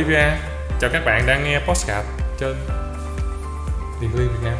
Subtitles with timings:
[0.00, 0.32] Olivia,
[0.80, 2.06] chào các bạn đang nghe podcast
[2.38, 2.56] trên
[4.00, 4.56] Điện Liên Việt Nam.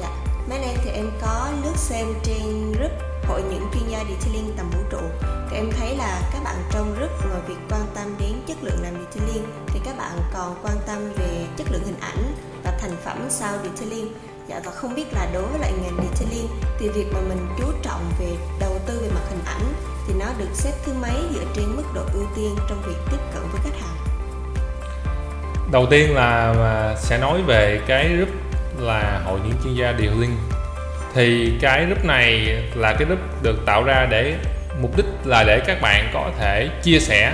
[0.00, 0.08] Dạ,
[0.48, 2.90] mấy nay thì em có lướt xem trên group
[3.28, 4.98] hội những chuyên gia detailing tầm vũ trụ
[5.50, 8.82] thì em thấy là các bạn trong group ngoài việc quan tâm đến chất lượng
[8.82, 12.34] làm detailing thì các bạn còn quan tâm về chất lượng hình ảnh
[12.64, 14.12] và thành phẩm sau detailing
[14.48, 16.48] Dạ và không biết là đối với lại ngành detailing
[16.78, 19.72] thì việc mà mình chú trọng về đầu tư về mặt hình ảnh
[20.06, 23.18] thì nó được xếp thứ mấy dựa trên mức độ ưu tiên trong việc tiếp
[23.34, 24.09] cận với khách hàng?
[25.72, 26.54] Đầu tiên là
[26.96, 28.28] sẽ nói về cái group
[28.78, 30.36] là hội những chuyên gia điều linh.
[31.14, 34.34] Thì cái group này là cái group được tạo ra để
[34.80, 37.32] mục đích là để các bạn có thể chia sẻ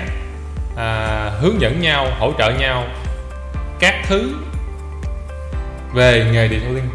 [0.77, 2.85] à, hướng dẫn nhau hỗ trợ nhau
[3.79, 4.35] các thứ
[5.95, 6.89] về nghề detailing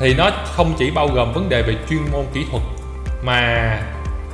[0.00, 2.62] thì nó không chỉ bao gồm vấn đề về chuyên môn kỹ thuật
[3.22, 3.70] mà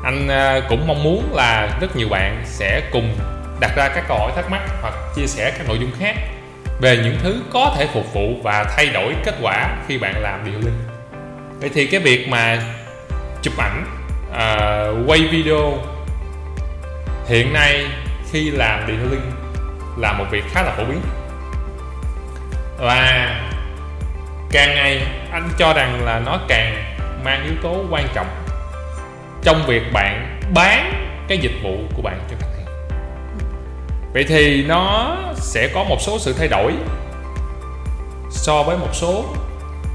[0.05, 3.15] anh à, cũng mong muốn là rất nhiều bạn sẽ cùng
[3.61, 6.15] đặt ra các câu hỏi thắc mắc hoặc chia sẻ các nội dung khác
[6.81, 10.45] về những thứ có thể phục vụ và thay đổi kết quả khi bạn làm
[10.45, 10.79] detailing
[11.61, 12.63] vậy thì cái việc mà
[13.43, 13.85] chụp ảnh
[14.31, 15.79] uh, quay video
[17.29, 17.87] hiện nay
[18.33, 19.31] khi làm detailing
[19.97, 21.01] là một việc khá là phổ biến.
[22.79, 23.35] Và
[24.51, 25.03] càng ngày
[25.33, 28.27] anh cho rằng là nó càng mang yếu tố quan trọng
[29.43, 32.50] trong việc bạn bán cái dịch vụ của bạn cho khách
[34.13, 36.73] vậy thì nó sẽ có một số sự thay đổi
[38.31, 39.25] so với một số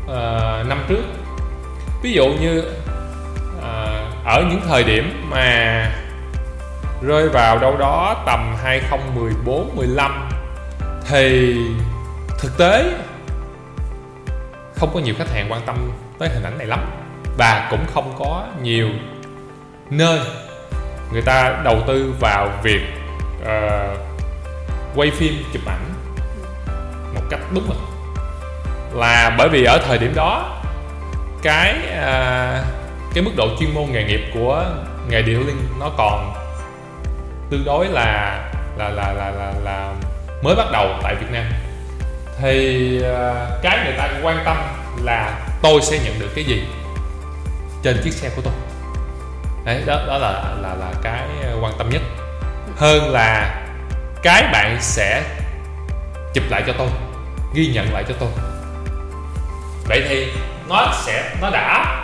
[0.04, 1.04] uh, năm trước.
[2.04, 2.64] Ví dụ như
[3.58, 5.92] uh, ở những thời điểm mà
[7.02, 10.30] rơi vào đâu đó tầm 2014 15
[11.10, 11.56] thì
[12.40, 12.92] thực tế
[14.76, 16.80] không có nhiều khách hàng quan tâm tới hình ảnh này lắm
[17.38, 18.90] và cũng không có nhiều
[19.90, 20.20] nơi
[21.14, 22.82] người ta đầu tư vào việc
[23.42, 24.15] uh,
[24.96, 25.94] quay phim chụp ảnh
[27.16, 27.78] một cách đúng mực.
[28.94, 30.62] Là bởi vì ở thời điểm đó
[31.44, 32.64] cái à,
[33.14, 34.66] cái mức độ chuyên môn nghề nghiệp của
[35.10, 36.34] nghề điều linh nó còn
[37.50, 38.40] tương đối là
[38.78, 39.94] là là là là, là
[40.44, 41.46] mới bắt đầu tại Việt Nam.
[42.42, 44.58] Thì à, cái người ta quan tâm
[45.04, 46.64] là tôi sẽ nhận được cái gì
[47.84, 48.54] trên chiếc xe của tôi.
[49.66, 50.32] Đấy đó đó là
[50.62, 51.28] là là cái
[51.62, 52.02] quan tâm nhất.
[52.78, 53.62] Hơn là
[54.26, 55.24] cái bạn sẽ
[56.34, 56.88] chụp lại cho tôi
[57.54, 58.30] ghi nhận lại cho tôi.
[59.88, 60.28] Vậy thì
[60.70, 61.96] nó sẽ nó đã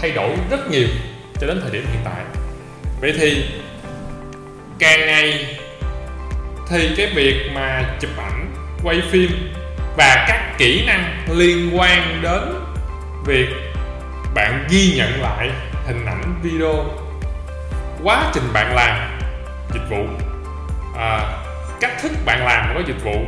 [0.00, 0.88] thay đổi rất nhiều
[1.40, 2.24] cho đến thời điểm hiện tại.
[3.00, 3.44] Vậy thì
[4.78, 5.58] càng ngày
[6.68, 9.54] thì cái việc mà chụp ảnh quay phim
[9.96, 12.54] và các kỹ năng liên quan đến
[13.24, 13.48] việc
[14.34, 15.50] bạn ghi nhận lại
[15.86, 16.84] hình ảnh video
[18.02, 19.18] quá trình bạn làm
[19.74, 20.06] dịch vụ
[20.96, 21.20] à,
[21.80, 23.24] cách thức bạn làm gói dịch vụ,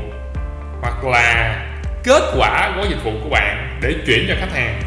[0.81, 1.57] hoặc là
[2.05, 4.83] kết quả gói dịch vụ của bạn để chuyển cho khách hàng.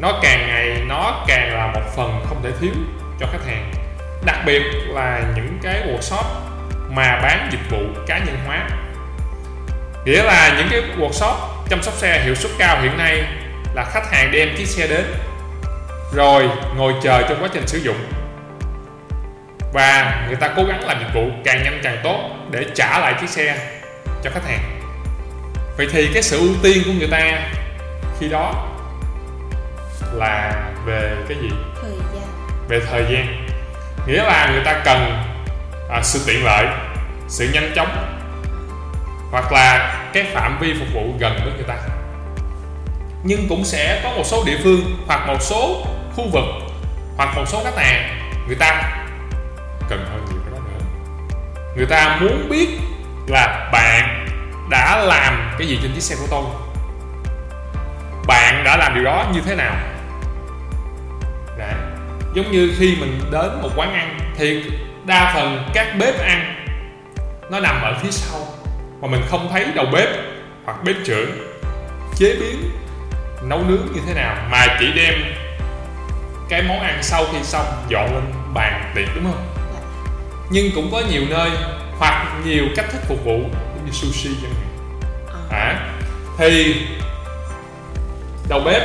[0.00, 2.72] Nó càng ngày, nó càng là một phần không thể thiếu
[3.20, 3.72] cho khách hàng.
[4.24, 6.24] Đặc biệt là những cái workshop
[6.88, 8.68] mà bán dịch vụ cá nhân hóa.
[10.04, 11.34] Nghĩa là những cái workshop
[11.68, 13.24] chăm sóc xe hiệu suất cao hiện nay
[13.74, 15.04] là khách hàng đem chiếc xe đến,
[16.14, 17.96] rồi ngồi chờ trong quá trình sử dụng
[19.76, 23.14] và người ta cố gắng làm dịch vụ càng nhanh càng tốt để trả lại
[23.20, 23.58] chiếc xe
[24.22, 24.80] cho khách hàng.
[25.76, 27.48] Vậy thì cái sự ưu tiên của người ta
[28.20, 28.68] khi đó
[30.12, 30.52] là
[30.86, 31.50] về cái gì?
[31.82, 32.22] Thời gian.
[32.68, 33.46] về thời gian.
[34.06, 35.22] Nghĩa là người ta cần
[35.90, 36.66] à, sự tiện lợi
[37.28, 38.20] sự nhanh chóng
[39.30, 41.76] hoặc là cái phạm vi phục vụ gần với người ta.
[43.24, 45.86] Nhưng cũng sẽ có một số địa phương hoặc một số
[46.16, 46.44] khu vực
[47.16, 49.02] hoặc một số khách hàng người ta
[49.88, 50.84] cần hơn nhiều cái đó nữa.
[51.76, 52.68] Người ta muốn biết
[53.26, 54.26] là bạn
[54.70, 56.44] đã làm cái gì trên chiếc xe của tôi.
[58.26, 59.76] Bạn đã làm điều đó như thế nào?
[61.58, 61.74] Đấy.
[62.34, 64.64] giống như khi mình đến một quán ăn, thì
[65.04, 66.66] đa phần các bếp ăn
[67.50, 68.40] nó nằm ở phía sau,
[69.00, 70.08] mà mình không thấy đầu bếp
[70.64, 71.30] hoặc bếp trưởng
[72.14, 72.70] chế biến,
[73.42, 75.14] nấu nướng như thế nào, mà chỉ đem
[76.48, 78.24] cái món ăn sau khi xong dọn lên
[78.54, 79.55] bàn tiệc đúng không?
[80.50, 81.50] Nhưng cũng có nhiều nơi
[81.98, 83.38] hoặc nhiều cách thức phục vụ
[83.84, 84.66] như sushi chẳng hạn.
[85.50, 85.90] À,
[86.38, 86.82] thì
[88.48, 88.82] đầu bếp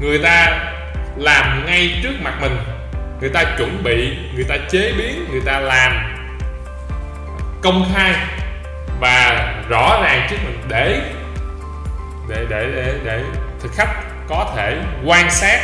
[0.00, 0.64] người ta
[1.16, 2.56] làm ngay trước mặt mình.
[3.20, 5.92] Người ta chuẩn bị người ta chế biến người ta làm
[7.62, 8.14] công khai
[9.00, 11.12] và rõ ràng trước mình để
[12.28, 13.22] để để để, để
[13.60, 13.94] thực khách
[14.28, 15.60] có thể quan sát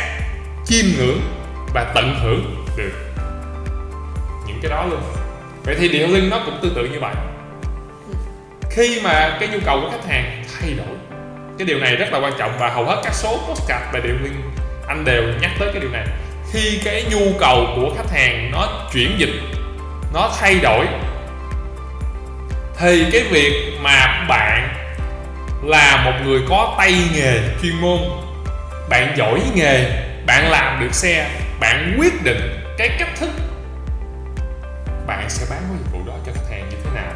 [0.65, 1.21] chiêm ngưỡng
[1.73, 2.91] và tận hưởng được
[4.47, 5.01] những cái đó luôn.
[5.63, 7.13] Vậy thì điệu linh nó cũng tương tự như vậy?
[8.69, 10.95] Khi mà cái nhu cầu của khách hàng thay đổi,
[11.57, 14.15] cái điều này rất là quan trọng và hầu hết các số postcard về điệu
[14.23, 14.41] linh,
[14.87, 16.07] anh đều nhắc tới cái điều này.
[16.51, 19.33] Khi cái nhu cầu của khách hàng nó chuyển dịch,
[20.13, 20.85] nó thay đổi,
[22.77, 24.69] thì cái việc mà bạn
[25.63, 27.99] là một người có tay nghề chuyên môn,
[28.89, 33.29] bạn giỏi nghề, bạn làm được xe, bạn quyết định cái cách thức
[35.07, 37.13] bạn sẽ bán cái dịch vụ đó cho khách hàng như thế nào?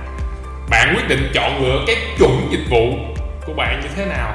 [0.70, 2.94] Bạn quyết định chọn lựa cái chuẩn dịch vụ
[3.46, 4.34] của bạn như thế nào?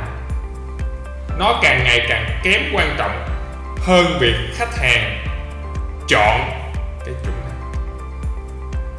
[1.38, 3.24] Nó càng ngày càng kém quan trọng
[3.78, 5.26] hơn việc khách hàng
[6.08, 6.40] chọn
[7.04, 7.52] cái chuẩn này.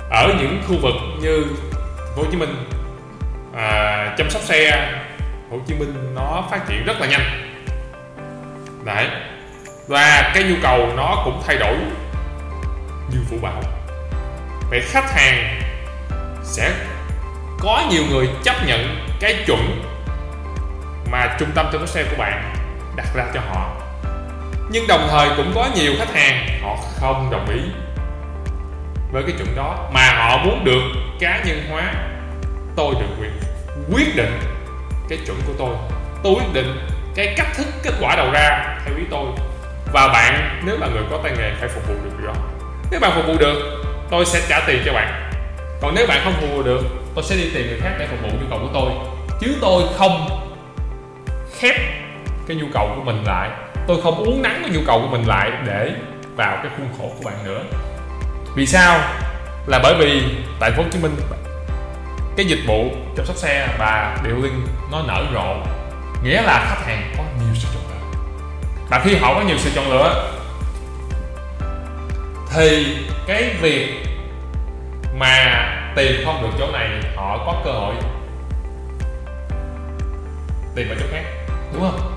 [0.10, 1.46] Ở những khu vực như
[2.16, 2.70] Hồ Chí Minh
[3.56, 4.92] à, chăm sóc xe
[5.52, 7.52] Hồ Chí Minh nó phát triển rất là nhanh.
[8.84, 9.08] Đấy
[9.88, 11.78] và cái nhu cầu nó cũng thay đổi
[13.12, 13.62] như vũ bảo
[14.70, 15.62] vậy khách hàng
[16.44, 16.74] sẽ
[17.60, 19.82] có nhiều người chấp nhận cái chuẩn
[21.12, 22.56] mà trung tâm tư vấn xe của bạn
[22.96, 23.72] đặt ra cho họ.
[24.70, 27.62] Nhưng đồng thời cũng có nhiều khách hàng họ không đồng ý
[29.12, 30.82] với cái chuẩn đó mà họ muốn được
[31.20, 31.94] cá nhân hóa.
[32.76, 33.32] Tôi được quyền
[33.92, 34.40] quyết định
[35.10, 35.76] cái chuẩn của tôi.
[36.24, 39.26] Tôi quyết định cái cách thức, kết quả đầu ra theo ý tôi.
[39.94, 42.34] Và bạn, nếu là người có tay nghề, phải phục vụ được điều đó.
[42.92, 45.32] Nếu bạn phục vụ được tôi sẽ trả tiền cho bạn.
[45.82, 46.82] Còn nếu bạn không phục vụ được,
[47.16, 48.92] tôi sẽ đi tìm người khác để phục vụ nhu cầu của tôi.
[49.40, 50.28] Chứ tôi không
[51.60, 51.76] khép
[52.48, 53.50] cái nhu cầu của mình lại.
[53.88, 55.92] Tôi không uống nắng cái nhu cầu của mình lại để
[56.36, 57.64] vào cái khuôn khổ của bạn nữa.
[58.56, 59.00] Vì sao?
[59.68, 60.24] Là bởi vì
[60.60, 61.16] tại phố Hồ Chí Minh,
[62.38, 65.56] cái dịch vụ chăm sóc xe và điều linh nó nở rộ.
[66.24, 68.20] Nghĩa là khách hàng có nhiều sự chọn lựa.
[68.90, 70.32] Và khi họ có nhiều sự chọn lựa
[72.56, 72.98] thì
[73.28, 74.06] cái việc
[75.14, 75.66] mà
[75.96, 77.96] tìm không được chỗ này họ có cơ hội
[80.76, 81.24] tìm ở chỗ khác
[81.74, 82.12] đúng không?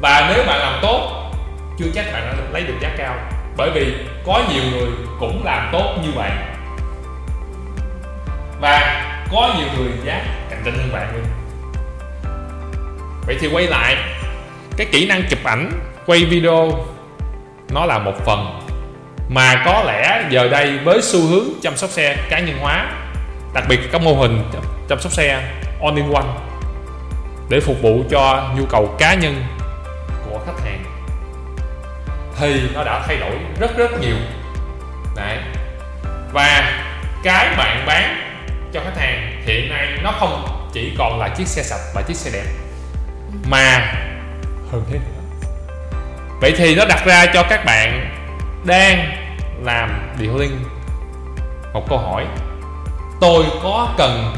[0.00, 1.30] Và nếu bạn làm tốt
[1.78, 3.14] chưa chắc bạn đã lấy được giá cao.
[3.56, 3.94] Bởi vì
[4.26, 4.88] có nhiều người
[5.20, 6.54] cũng làm tốt như bạn.
[8.60, 11.24] Và có nhiều người giá cạnh tranh hơn bạn luôn.
[13.26, 13.96] Vậy thì quay lại
[14.76, 15.70] cái kỹ năng chụp ảnh
[16.06, 16.86] quay video
[17.70, 18.61] nó là một phần
[19.28, 22.86] mà có lẽ giờ đây với xu hướng chăm sóc xe cá nhân hóa,
[23.54, 24.50] đặc biệt các mô hình
[24.88, 25.42] chăm sóc xe
[25.80, 26.26] on in one
[27.48, 29.44] để phục vụ cho nhu cầu cá nhân
[30.30, 30.84] của khách hàng,
[32.40, 34.16] thì nó đã thay đổi rất rất nhiều.
[35.16, 35.38] Đấy.
[36.32, 36.80] Và
[37.22, 38.16] cái bạn bán
[38.72, 42.16] cho khách hàng hiện nay nó không chỉ còn là chiếc xe sạch và chiếc
[42.16, 42.44] xe đẹp,
[43.50, 43.94] mà
[44.72, 45.46] hơn thế nữa.
[46.40, 48.16] Vậy thì nó đặt ra cho các bạn
[48.64, 49.16] đang
[49.62, 50.64] làm điều linh.
[51.72, 52.26] Một câu hỏi,
[53.20, 54.34] tôi có cần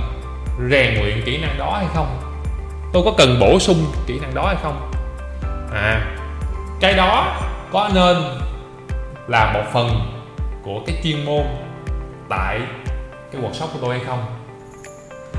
[0.70, 2.20] rèn luyện kỹ năng đó hay không?
[2.92, 4.90] Tôi có cần bổ sung kỹ năng đó hay không?
[5.72, 6.14] À
[6.80, 7.36] cái đó
[7.72, 8.16] có nên
[9.28, 9.88] là một phần
[10.64, 11.44] của cái chuyên môn
[12.28, 12.60] tại
[13.32, 14.24] cái workshop của tôi hay không?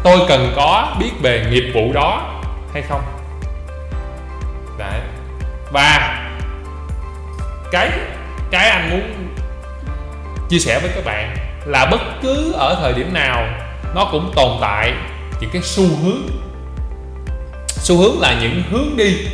[0.03, 2.41] Tôi cần có biết về nghiệp vụ đó
[2.74, 3.01] hay không?
[4.77, 5.01] Đấy.
[5.71, 6.21] Và
[7.71, 7.89] cái
[8.55, 9.33] cái anh muốn
[10.50, 13.47] chia sẻ với các bạn là bất cứ ở thời điểm nào
[13.95, 14.93] nó cũng tồn tại
[15.39, 16.29] những cái xu hướng.
[17.67, 19.27] Xu hướng là những hướng đi,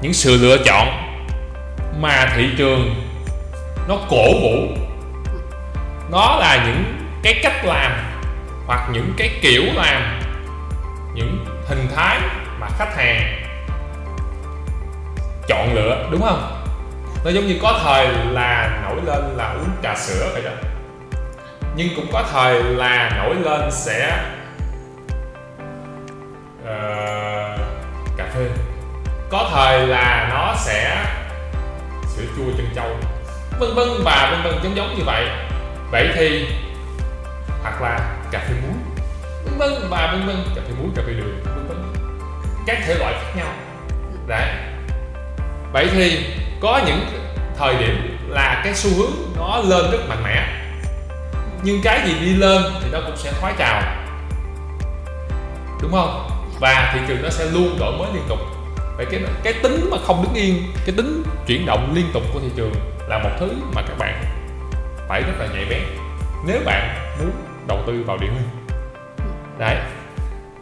[0.00, 0.88] những sự lựa chọn
[2.00, 2.94] mà thị trường
[3.88, 4.66] nó cổ vũ.
[6.10, 6.84] Nó là những
[7.22, 7.92] cái cách làm
[8.66, 10.20] hoặc những cái kiểu làm,
[11.14, 12.20] những hình thái
[12.60, 13.42] mà khách hàng
[15.48, 16.59] chọn lựa, đúng không?
[17.24, 20.50] Nó giống như có thời là nổi lên là uống trà sữa vậy đó.
[21.76, 24.24] Nhưng cũng có thời là nổi lên sẽ
[26.62, 27.60] uh,
[28.16, 28.48] cà phê.
[29.30, 31.04] Có thời là nó sẽ
[32.16, 32.96] sữa chua chân châu
[33.58, 35.28] vân vân và vân vân giống giống như vậy.
[35.90, 36.46] Vậy thì
[37.62, 38.76] hoặc là cà phê muối.
[39.44, 41.92] Vân vân và vân vân cà phê muối cà phê đường vân vân.
[42.66, 43.52] Các thể loại khác nhau.
[44.26, 44.48] Đấy.
[45.72, 46.26] Vậy thì
[46.60, 47.06] có những
[47.58, 50.48] thời điểm là cái xu hướng nó lên rất mạnh mẽ.
[51.62, 53.82] Nhưng cái gì đi lên thì nó cũng sẽ thoái trào.
[55.82, 56.30] Đúng không?
[56.60, 58.38] Và thị trường nó sẽ luôn đổi mới liên tục.
[58.96, 62.40] Vậy cái cái tính mà không đứng yên, cái tính chuyển động liên tục của
[62.40, 62.72] thị trường
[63.08, 64.24] là một thứ mà các bạn
[65.08, 65.82] phải rất là nhạy bén
[66.46, 67.30] nếu bạn muốn
[67.68, 68.66] đầu tư vào điện hình
[69.58, 69.76] đấy.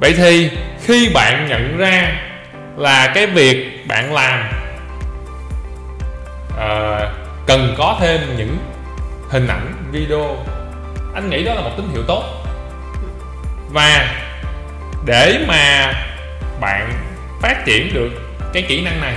[0.00, 0.50] Vậy thì
[0.84, 2.12] khi bạn nhận ra
[2.76, 4.57] là cái việc bạn làm
[6.58, 7.00] à,
[7.46, 8.58] cần có thêm những
[9.30, 10.36] hình ảnh video.
[11.14, 12.24] Anh nghĩ đó là một tín hiệu tốt.
[13.72, 14.14] Và
[15.04, 15.92] để mà
[16.60, 16.92] bạn
[17.42, 18.10] phát triển được
[18.52, 19.14] cái kỹ năng này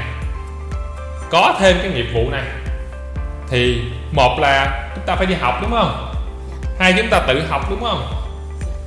[1.30, 2.44] có thêm cái nghiệp vụ này
[3.50, 3.82] thì
[4.12, 6.14] một là chúng ta phải đi học đúng không?
[6.80, 8.14] Hai chúng ta tự học đúng không?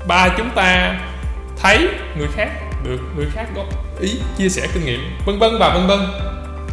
[0.07, 0.95] Ba chúng ta
[1.63, 2.49] thấy người khác
[2.85, 3.67] được người khác góp
[4.01, 5.99] ý chia sẻ kinh nghiệm vân vân và vân vân.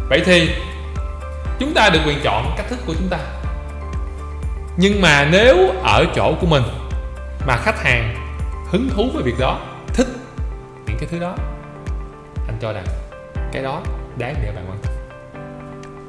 [0.08, 0.50] Vậy thì
[1.62, 3.18] chúng ta được quyền chọn cách thức của chúng ta.
[4.76, 6.62] Nhưng mà nếu ở chỗ của mình
[7.46, 8.14] mà khách hàng
[8.70, 10.06] hứng thú với việc đó thích
[10.86, 11.34] những cái thứ đó
[12.46, 12.84] anh cho rằng
[13.52, 13.82] cái đó
[14.18, 14.94] đáng để bạn quan tâm.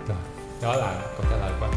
[0.07, 0.17] Rồi
[0.61, 1.73] đó là câu trả lời của anh.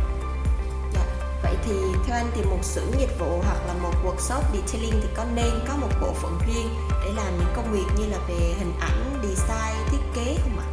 [0.94, 1.00] Dạ.
[1.42, 1.72] vậy thì
[2.06, 5.50] theo anh thì một xưởng dịch vụ hoặc là một workshop detailing thì có nên
[5.68, 9.20] có một bộ phận riêng để làm những công việc như là về hình ảnh
[9.22, 10.66] design thiết kế không ạ?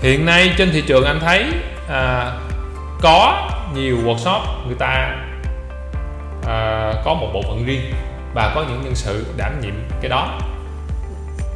[0.00, 1.44] Hiện nay trên thị trường anh thấy
[1.92, 2.32] à,
[3.00, 5.16] có nhiều workshop người ta
[6.48, 7.94] à, có một bộ phận riêng
[8.34, 10.38] và có những nhân sự đảm nhiệm cái đó.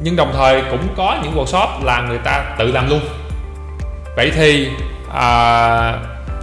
[0.00, 3.00] Nhưng đồng thời cũng có những workshop là người ta tự làm luôn.
[4.16, 4.70] Vậy thì
[5.14, 5.28] à,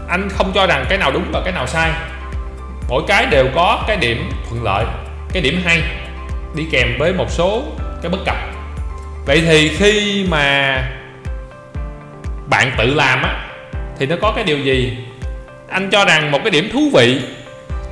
[0.09, 1.91] anh không cho rằng cái nào đúng và cái nào sai.
[2.89, 4.85] Mỗi cái đều có cái điểm thuận lợi
[5.33, 5.83] cái điểm hay
[6.55, 7.63] đi kèm với một số
[8.01, 8.35] cái bất cập.
[9.25, 10.77] Vậy thì khi mà
[12.49, 13.52] bạn tự làm á
[13.99, 14.97] thì nó có cái điều gì?
[15.69, 17.21] Anh cho rằng một cái điểm thú vị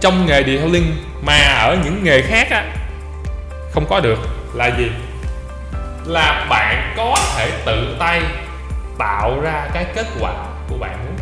[0.01, 2.63] trong nghề detailing mà ở những nghề khác á,
[3.71, 4.19] không có được
[4.53, 4.91] là gì?
[6.05, 8.21] Là bạn có thể tự tay
[8.97, 10.33] tạo ra cái kết quả
[10.69, 11.15] của bạn muốn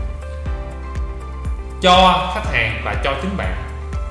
[1.82, 3.56] cho khách hàng và cho chính bạn.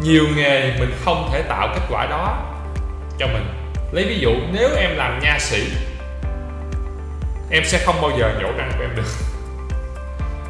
[0.00, 2.38] Nhiều nghề mình không thể tạo kết quả đó
[3.18, 3.46] cho mình.
[3.92, 5.62] Lấy ví dụ, nếu em làm nha sĩ,
[7.50, 9.27] em sẽ không bao giờ nhổ răng của em được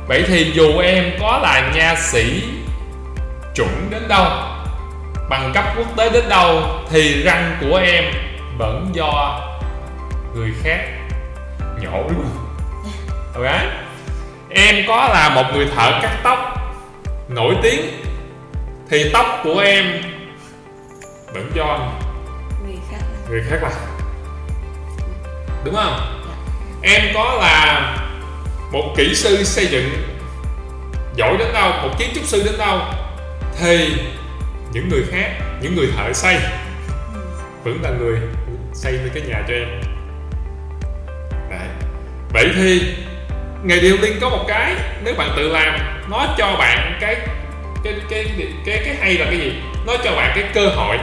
[0.09, 2.43] vậy thì dù em có là nha sĩ
[3.55, 4.27] chuẩn đến đâu
[5.31, 8.05] bằng cấp quốc tế đến đâu thì răng của em
[8.59, 9.41] vẫn do
[10.35, 10.79] người khác
[11.81, 12.49] nhổ đúng không?
[13.35, 13.53] Ok
[14.50, 16.38] em có là một người thợ cắt tóc
[17.29, 17.81] nổi tiếng
[18.91, 20.03] thì tóc của em
[21.35, 21.79] vẫn do
[22.67, 22.99] người khác.
[23.29, 23.73] người khác làm.
[25.65, 26.25] Đúng không?
[26.83, 28.08] Em có là
[28.72, 29.90] một kỹ sư xây dựng,
[31.16, 32.80] giỏi đến đâu, một kiến trúc sư đến đâu,
[33.60, 33.94] thì
[34.72, 35.30] những người khác,
[35.62, 36.37] những người thợ xây
[37.64, 38.18] vẫn là người
[38.72, 39.68] xây với cái nhà cho em.
[41.50, 41.68] Đấy.
[42.32, 42.94] vậy thì
[43.64, 45.78] nghề điều liên có một cái, nếu bạn tự làm,
[46.10, 47.16] nó cho bạn cái
[47.84, 48.26] cái cái
[48.66, 49.52] cái cái hay là cái gì?
[49.87, 50.98] Nó cho bạn cái cơ hội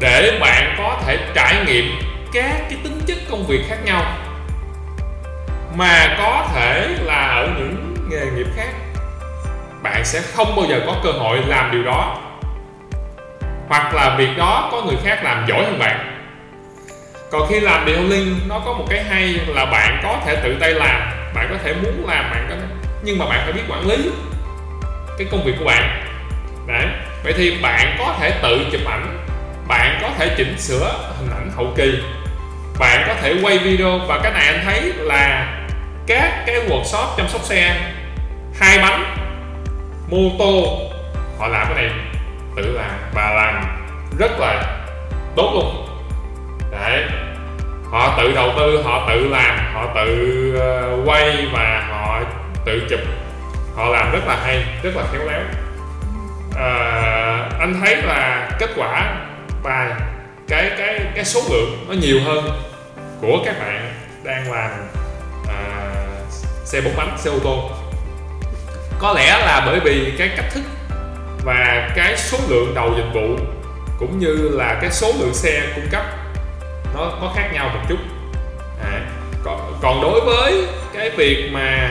[0.00, 1.84] để bạn có thể trải nghiệm
[2.32, 4.16] các cái tính chất công việc khác nhau
[5.78, 8.72] mà có thể là ở những nghề nghiệp khác,
[9.82, 12.16] bạn sẽ không bao giờ có cơ hội làm điều đó.
[13.68, 16.20] Hoặc là việc đó có người khác làm giỏi hơn bạn.
[17.30, 20.56] Còn khi làm điều linh nó có một cái hay là bạn có thể tự
[20.60, 21.00] tay làm,
[21.34, 22.54] bạn có thể muốn làm, bạn có
[23.02, 24.10] nhưng mà bạn phải biết quản lý
[25.18, 26.04] cái công việc của bạn.
[26.66, 26.86] Đấy.
[27.24, 29.26] Vậy thì bạn có thể tự chụp ảnh,
[29.68, 32.02] bạn có thể chỉnh sửa hình ảnh hậu kỳ,
[32.78, 33.98] bạn có thể quay video.
[33.98, 35.54] Và cái này anh thấy là
[36.08, 37.92] các cái workshop chăm sóc xe
[38.60, 39.16] hai bánh
[40.10, 40.78] mô tô.
[41.38, 41.98] Họ làm cái này
[42.56, 43.64] tự làm và làm
[44.18, 44.78] rất là
[45.36, 45.86] tốt luôn.
[46.72, 47.04] Đấy.
[47.90, 52.20] Họ tự đầu tư họ tự làm họ tự ờ, quay và họ
[52.64, 53.00] tự chụp.
[53.76, 55.40] Họ làm rất là hay rất là khéo léo.
[56.56, 59.16] À, anh thấy là kết quả
[59.62, 60.00] và
[60.48, 62.44] cái cái cái số lượng nó nhiều hơn
[63.20, 63.92] của các bạn
[64.24, 64.70] đang làm
[65.48, 65.88] à,
[66.68, 67.70] xe bốn bánh xe ô tô.
[68.98, 70.62] Có lẽ là bởi vì cái cách thức
[71.44, 73.44] và cái số lượng đầu dịch vụ
[73.98, 76.02] cũng như là cái số lượng xe cung cấp
[76.94, 77.98] nó có khác nhau một chút.
[78.84, 79.00] À,
[79.44, 81.90] còn, còn đối với cái việc mà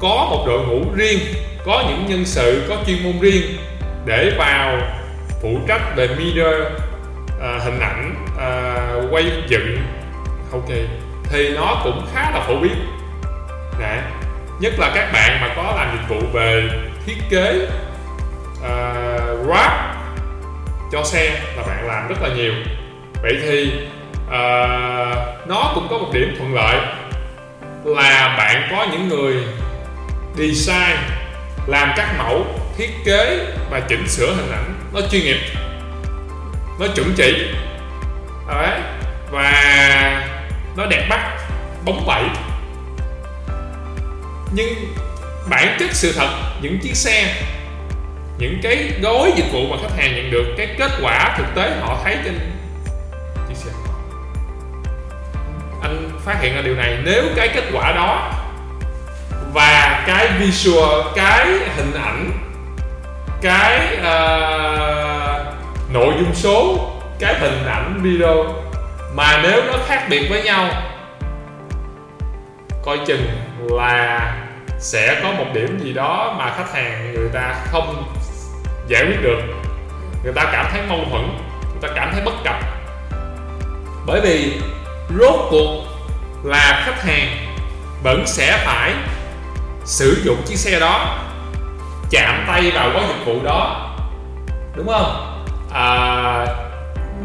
[0.00, 1.18] có một đội ngũ riêng
[1.66, 3.56] có những nhân sự có chuyên môn riêng
[4.06, 4.78] để vào
[5.42, 6.64] phụ trách về media
[7.42, 8.74] à, hình ảnh à,
[9.10, 9.76] quay dựng
[10.52, 10.68] ok
[11.30, 12.95] thì nó cũng khá là phổ biến.
[13.78, 13.98] Đấy.
[14.60, 16.68] nhất là các bạn mà có làm dịch vụ về
[17.06, 17.66] thiết kế
[18.62, 19.70] ờ, uh, wrap
[20.92, 22.52] cho xe là bạn làm rất là nhiều
[23.22, 23.72] vậy thì
[24.26, 26.76] uh, nó cũng có một điểm thuận lợi
[27.84, 29.34] là bạn có những người
[30.36, 30.96] design
[31.66, 35.40] làm các mẫu thiết kế và chỉnh sửa hình ảnh nó chuyên nghiệp
[36.80, 37.46] nó chuẩn chỉ
[38.48, 38.80] Đấy.
[39.30, 39.52] và
[40.76, 41.36] nó đẹp mắt
[41.84, 42.22] bóng bẩy
[44.52, 44.94] nhưng
[45.50, 46.28] bản chất sự thật
[46.62, 47.34] những chiếc xe
[48.38, 51.70] những cái gói dịch vụ mà khách hàng nhận được cái kết quả thực tế
[51.80, 52.40] họ thấy trên
[53.48, 53.70] chiếc xe.
[55.82, 58.32] Anh phát hiện ra điều này nếu cái kết quả đó
[59.52, 62.30] và cái visual cái hình ảnh
[63.42, 65.46] cái uh,
[65.92, 68.44] nội dung số cái hình ảnh video
[69.14, 70.68] mà nếu nó khác biệt với nhau
[72.86, 73.30] coi chừng
[73.70, 74.34] là
[74.78, 78.12] sẽ có một điểm gì đó mà khách hàng người ta không
[78.88, 79.38] giải quyết được.
[80.24, 81.22] Người ta cảm thấy mâu thuẫn
[81.60, 82.54] người ta cảm thấy bất cập.
[84.06, 84.60] Bởi vì
[85.20, 85.84] rốt cuộc
[86.44, 87.56] là khách hàng
[88.02, 88.92] vẫn sẽ phải
[89.84, 91.18] sử dụng chiếc xe đó
[92.10, 93.90] chạm tay vào gói dịch vụ đó.
[94.76, 95.44] Đúng không?
[95.72, 96.46] À,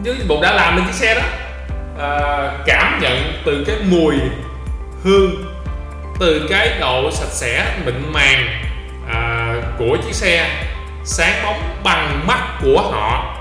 [0.04, 1.22] nếu dịch vụ đã làm lên chiếc xe đó
[2.00, 4.16] à, cảm nhận từ cái mùi
[5.04, 5.51] hương
[6.22, 8.64] từ cái độ sạch sẽ mịn màng
[9.10, 10.64] à, của chiếc xe
[11.04, 13.38] sáng bóng bằng mắt của họ.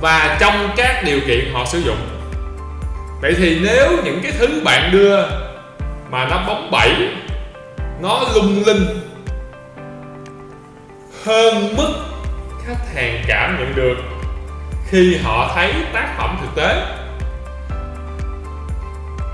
[0.00, 1.96] Và trong các điều kiện họ sử dụng.
[3.22, 5.22] Vậy thì nếu những cái thứ bạn đưa
[6.10, 6.94] mà nó bóng bẩy
[8.02, 8.86] nó lung linh
[11.24, 11.94] hơn mức
[12.66, 13.96] khách hàng cảm nhận được
[14.90, 16.97] khi họ thấy tác phẩm thực tế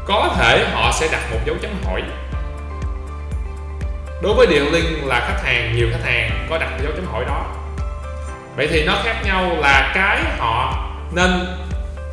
[0.07, 2.03] có thể họ sẽ đặt một dấu chấm hỏi.
[4.23, 7.25] Đối với điện link là khách hàng nhiều khách hàng có đặt dấu chấm hỏi
[7.25, 7.45] đó.
[8.57, 11.57] Vậy thì nó khác nhau là cái họ nên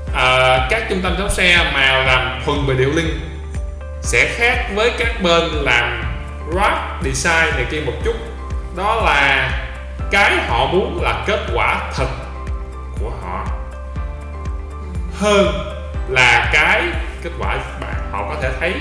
[0.09, 3.09] uh, các trung tâm chấm xe mà làm thuần về điện link
[4.01, 6.03] sẽ khác với các bên làm
[6.51, 8.15] wrap design này kia một chút.
[8.77, 9.51] Đó là
[10.11, 12.07] cái họ muốn là kết quả thật
[12.99, 13.45] của họ
[15.19, 15.47] hơn
[16.09, 16.81] là cái
[17.23, 18.73] kết quả bạn họ có thể thấy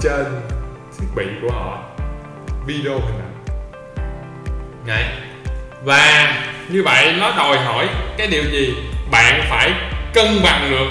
[0.00, 0.24] trên
[0.98, 1.78] thiết bị của họ
[2.66, 3.34] video hình ảnh
[4.86, 5.04] Đấy.
[5.84, 6.34] và
[6.68, 8.74] như vậy nó đòi hỏi cái điều gì
[9.10, 9.72] bạn phải
[10.14, 10.88] cân bằng được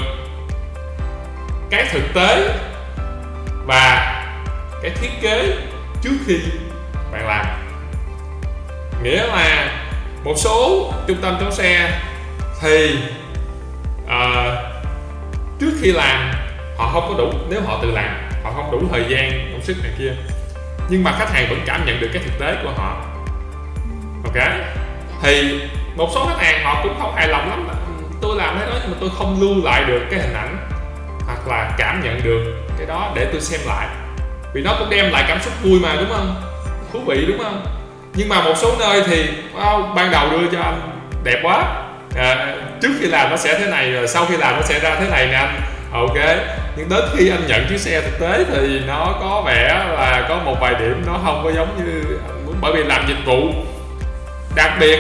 [1.70, 2.56] cái thực tế
[3.66, 4.16] và
[4.82, 5.58] cái thiết kế
[6.02, 6.40] trước khi
[7.12, 7.46] bạn làm
[9.04, 9.72] nghĩa là
[10.24, 12.02] một số trung tâm chống xe
[12.62, 12.96] thì
[14.06, 14.54] uh,
[15.60, 16.39] trước khi làm
[16.80, 19.78] họ không có đủ nếu họ tự làm họ không đủ thời gian công sức
[19.84, 20.12] này kia.
[20.90, 23.06] Nhưng mà khách hàng vẫn cảm nhận được cái thực tế của họ.
[24.26, 24.52] Ok?
[25.22, 25.62] Thì
[25.96, 27.68] một số khách hàng họ cũng không hài lòng lắm.
[28.22, 30.68] Tôi làm cái đó nhưng mà tôi không lưu lại được cái hình ảnh
[31.26, 33.88] hoặc là cảm nhận được cái đó để tôi xem lại.
[34.54, 36.36] Vì nó cũng đem lại cảm xúc vui mà đúng không?
[36.94, 37.66] Thú vị đúng không?
[38.14, 41.64] Nhưng mà một số nơi thì wow, ban đầu đưa cho anh đẹp quá.
[42.18, 44.96] À, trước khi làm nó sẽ thế này rồi sau khi làm nó sẽ ra
[45.00, 45.62] thế này nè anh.
[45.92, 46.18] Ok
[46.80, 50.40] nhưng đến khi anh nhận chiếc xe thực tế thì nó có vẻ là có
[50.46, 52.20] một vài điểm nó không có giống như
[52.62, 53.50] bởi vì làm dịch vụ,
[54.56, 55.00] đặc biệt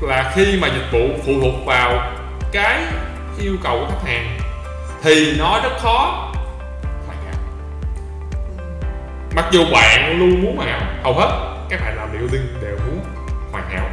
[0.00, 2.12] là khi mà dịch vụ phụ thuộc vào
[2.52, 2.82] cái
[3.40, 4.38] yêu cầu của khách hàng
[5.02, 6.28] thì nó rất khó.
[9.34, 12.76] Mặc dù bạn luôn muốn hoàn hảo hầu hết các bạn làm liệu đinh đều
[12.86, 13.00] muốn
[13.52, 13.90] hoàn hảo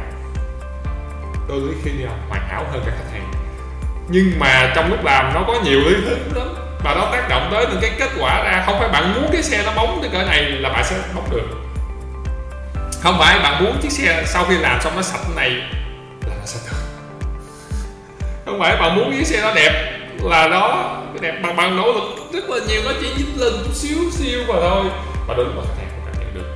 [1.48, 3.32] đôi khi là hoàn hảo hơn cả khách hàng.
[4.08, 7.48] Nhưng mà trong lúc làm nó có nhiều lý thứ lắm và nó tác động
[7.50, 8.62] tới những cái kết quả ra.
[8.66, 11.30] Không phải bạn muốn cái xe nó bóng tới cỡ này là bạn sẽ bóng
[11.30, 11.46] được.
[13.02, 15.50] Không phải bạn muốn chiếc xe sau khi làm xong nó sạch này
[16.26, 16.78] là nó sạch được.
[18.44, 21.40] Không phải bạn muốn chiếc xe nó đẹp là nó đẹp.
[21.42, 24.54] Bằng bằng nỗ lực rất là nhiều, nó chỉ dính lên chút xíu xíu mà
[24.60, 24.84] thôi.
[25.26, 26.48] Và đến lúc mà khách hàng không cảm nhận được.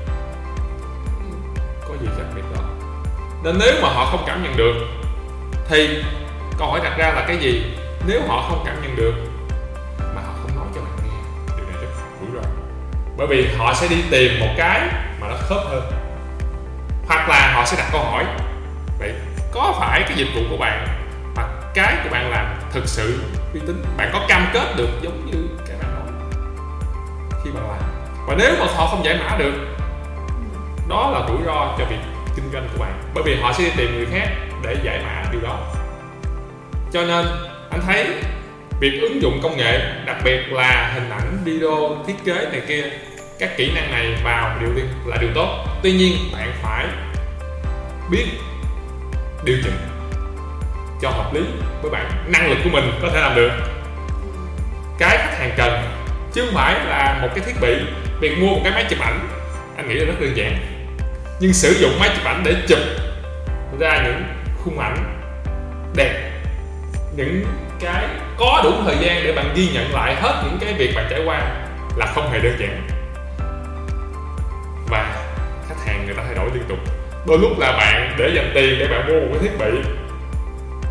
[1.88, 2.62] Có gì khác biệt đó
[3.44, 4.74] nên nếu mà họ không cảm nhận được,
[5.68, 6.02] thì
[6.58, 7.62] câu hỏi đặt ra là cái gì?
[8.06, 9.14] Nếu họ không cảm nhận được
[13.16, 14.80] bởi vì họ sẽ đi tìm một cái
[15.20, 15.92] mà nó khớp hơn.
[17.06, 18.24] Hoặc là họ sẽ đặt câu hỏi,
[18.98, 19.12] vậy
[19.52, 20.86] có phải cái dịch vụ của bạn
[21.36, 23.22] hoặc cái của bạn làm thực sự
[23.54, 23.84] uy tín?
[23.96, 26.12] Bạn có cam kết được giống như cái bạn nói?
[27.44, 27.90] Khi bạn làm.
[28.26, 29.54] Và nếu mà họ không giải mã được,
[30.88, 32.00] đó là rủi ro cho việc
[32.36, 33.02] kinh doanh của bạn.
[33.14, 34.28] Bởi vì họ sẽ đi tìm người khác
[34.62, 35.58] để giải mã điều đó.
[36.92, 37.26] Cho nên,
[37.70, 38.06] anh thấy
[38.80, 42.84] việc ứng dụng công nghệ đặc biệt là hình ảnh video thiết kế này kia,
[43.38, 45.66] các kỹ năng này vào điều tiên là điều tốt.
[45.82, 46.86] Tuy nhiên, bạn phải
[48.10, 48.26] biết
[49.44, 49.78] điều chỉnh
[51.02, 51.40] cho hợp lý
[51.82, 52.10] với bạn.
[52.28, 53.50] Năng lực của mình có thể làm được.
[54.98, 55.82] Cái khách hàng cần
[56.32, 57.76] chứ không phải là một cái thiết bị,
[58.20, 59.28] việc mua một cái máy chụp ảnh,
[59.76, 60.58] anh nghĩ là rất đơn giản.
[61.40, 62.78] Nhưng sử dụng máy chụp ảnh để chụp
[63.80, 64.22] ra những
[64.64, 65.20] khung ảnh
[65.96, 66.30] đẹp,
[67.16, 67.44] những
[67.80, 68.04] cái
[68.36, 71.20] có đủ thời gian để bạn ghi nhận lại hết những cái việc bạn trải
[71.24, 71.40] qua
[71.96, 72.88] là không hề đơn giản.
[74.88, 75.16] Và
[75.68, 76.78] khách hàng người ta thay đổi liên tục.
[77.26, 79.80] Đôi lúc là bạn để dành tiền để bạn mua một cái thiết bị,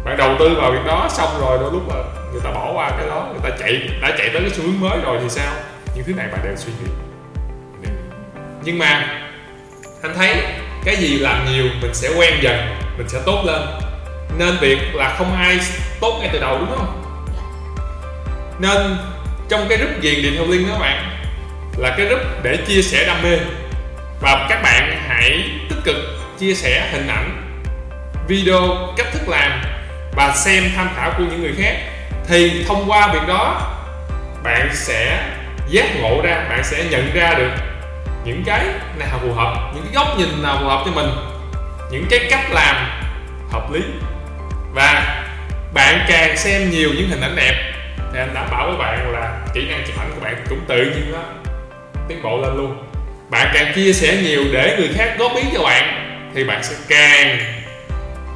[0.06, 2.90] bạn đầu tư vào việc đó xong rồi đôi lúc là người ta bỏ qua
[2.90, 5.54] cái đó, người ta chạy, đã chạy tới cái xu hướng mới rồi thì sao?
[5.96, 6.92] Những thứ này bạn đều suy nghĩ.
[8.64, 9.20] Nhưng mà
[10.02, 10.44] anh thấy
[10.86, 12.56] cái gì làm nhiều mình sẽ quen dần,
[12.98, 13.62] mình sẽ tốt lên.
[14.38, 15.60] Nên việc là không ai
[16.02, 17.03] tốt ngay từ đầu, đúng không?
[18.60, 18.98] Nên,
[19.50, 21.10] trong cái group ghiền detailing đó bạn,
[21.78, 23.38] là cái group để chia sẻ đam mê.
[24.22, 25.96] Và các bạn hãy tích cực
[26.40, 27.58] chia sẻ hình ảnh,
[28.28, 29.62] video, cách thức làm
[30.16, 31.76] và xem tham khảo của những người khác.
[32.28, 33.72] Thì thông qua việc đó,
[34.44, 35.24] bạn sẽ
[35.70, 37.52] giác ngộ ra, bạn sẽ nhận ra được
[38.26, 38.66] những cái
[39.00, 41.10] nào phù hợp, những cái góc nhìn nào phù hợp cho mình,
[41.92, 42.76] những cái cách làm
[43.52, 43.82] hợp lý.
[44.74, 45.24] Và
[45.74, 47.73] bạn càng xem nhiều những hình ảnh đẹp
[48.14, 50.78] thì anh đảm bảo với bạn là kỹ năng chụp ảnh của bạn cũng tự
[50.78, 51.24] nhiên đó
[52.08, 52.84] tiến bộ lên luôn.
[53.30, 55.84] Bạn càng chia sẻ nhiều để người khác góp ý cho bạn,
[56.36, 57.38] thì bạn sẽ càng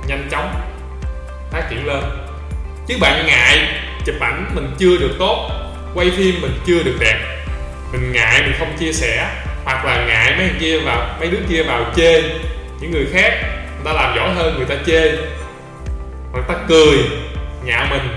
[0.07, 0.61] nhanh chóng,
[1.51, 2.03] phát triển lên.
[2.87, 3.57] Chứ bạn ngại
[4.05, 5.49] chụp ảnh mình chưa được tốt,
[5.93, 7.17] quay phim mình chưa được đẹp.
[7.91, 9.29] Mình ngại mình không chia sẻ,
[9.65, 12.21] hoặc là ngại mấy người kia vào, mấy đứa kia vào chê.
[12.79, 15.01] Những người khác, người ta làm giỏi hơn người ta chê.
[16.33, 16.97] Người ta cười
[17.63, 18.16] nhạo mình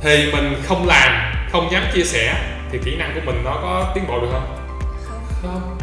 [0.00, 2.34] thì mình không làm không dám chia sẻ
[2.70, 4.56] thì kỹ năng của mình nó có tiến bộ được không?
[5.42, 5.78] Không.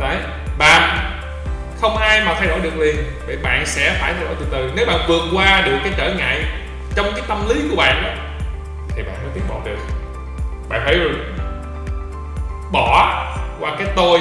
[0.00, 0.16] Đấy
[0.58, 1.02] và
[1.80, 4.70] không ai mà thay đổi được liền vậy bạn sẽ phải thay đổi từ từ.
[4.76, 6.44] Nếu bạn vượt qua được cái trở ngại
[6.94, 8.10] trong cái tâm lý của bạn đó
[8.96, 9.78] thì bạn mới tiến bộ được.
[10.68, 10.96] Bạn phải
[12.72, 13.24] bỏ
[13.60, 14.20] qua cái tôi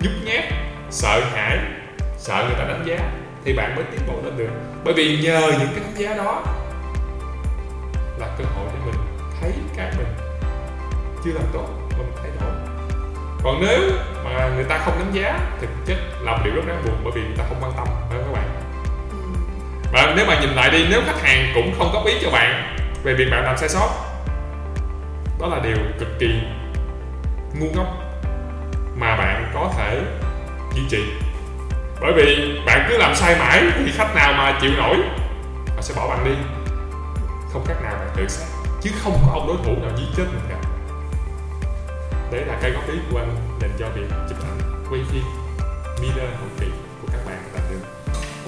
[0.00, 0.44] nhút nhát
[0.90, 1.58] sợ hãi
[2.18, 2.96] sợ người ta đánh giá
[3.44, 4.50] thì bạn mới tiến bộ lên được.
[4.84, 6.42] Bởi vì nhờ những cái đánh giá đó
[8.18, 8.94] là cơ hội để mình
[9.40, 10.06] thấy cái mình
[11.24, 12.50] chưa làm tốt và mình thay đổi.
[13.44, 13.80] Còn nếu
[14.24, 17.20] mà người ta không đánh giá thì chất làm điều rất đáng buồn bởi vì
[17.20, 18.48] người ta không quan tâm phải không các bạn?
[19.92, 22.76] Và nếu mà nhìn lại đi nếu khách hàng cũng không góp ý cho bạn
[23.02, 23.88] về việc bạn làm sai sót
[25.40, 26.40] đó là điều cực kỳ
[27.54, 27.86] ngu ngốc
[28.96, 30.00] mà bạn có thể
[30.74, 31.04] duy trì.
[32.00, 34.96] Bởi vì bạn cứ làm sai mãi thì khách nào mà chịu nổi
[35.76, 36.32] họ sẽ bỏ bạn đi
[37.52, 38.46] không cách nào bạn tự sát
[38.82, 40.60] chứ không có ông đối thủ nào giết chết mình cả.
[42.32, 45.22] Đấy là cái góp ý của anh dành cho việc chụp ảnh quay phim
[46.00, 46.66] miller hậu kỳ
[47.02, 47.86] của các bạn làm được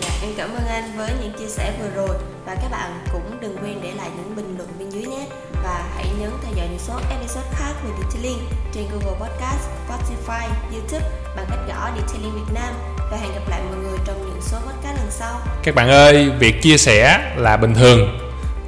[0.03, 2.17] Dạ, em cảm ơn anh với những chia sẻ vừa rồi.
[2.47, 5.27] Và các bạn cũng đừng quên để lại những bình luận bên dưới nhé.
[5.64, 8.38] Và hãy nhấn theo dõi những số episode khác về Detailing
[8.73, 12.75] trên Google Podcast, Spotify, YouTube bằng cách gõ Detailing Việt Nam.
[13.11, 15.40] Và hẹn gặp lại mọi người trong những số podcast lần sau.
[15.62, 18.24] các bạn ơi việc chia sẻ là bình thường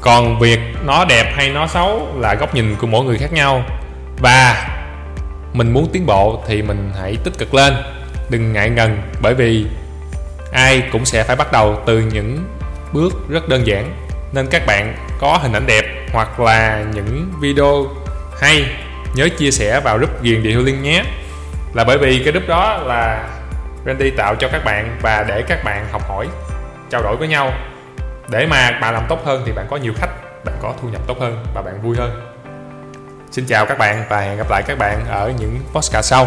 [0.07, 3.63] còn việc nó đẹp hay nó xấu là góc nhìn của mỗi người khác nhau.
[4.19, 4.69] Và
[5.53, 7.75] mình muốn tiến bộ thì mình hãy tích cực lên.
[8.31, 9.67] Đừng ngại ngần, bởi vì
[10.53, 12.45] ai cũng sẽ phải bắt đầu từ những
[12.93, 13.93] bước rất đơn giản.
[14.33, 17.87] Nên các bạn có hình ảnh đẹp hoặc là những video
[18.41, 18.65] hay,
[19.15, 21.05] nhớ chia sẻ vào group ghiền địa hưu liên nhé.
[21.75, 23.29] Là bởi vì cái group đó là
[23.87, 26.27] Randy tạo cho các bạn và để các bạn học hỏi,
[26.91, 27.53] trao đổi với nhau
[28.31, 30.11] để mà bạn làm tốt hơn thì bạn có nhiều khách,
[30.45, 32.11] bạn có thu nhập tốt hơn và bạn vui hơn.
[33.31, 36.27] Xin chào các bạn và hẹn gặp lại các bạn ở những podcast sau.